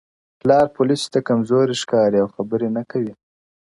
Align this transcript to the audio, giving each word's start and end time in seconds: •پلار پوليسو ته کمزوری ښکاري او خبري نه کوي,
•پلار 0.41 0.65
پوليسو 0.75 1.07
ته 1.13 1.19
کمزوری 1.27 1.75
ښکاري 1.81 2.17
او 2.23 2.27
خبري 2.35 2.69
نه 2.77 2.83
کوي, 2.91 3.13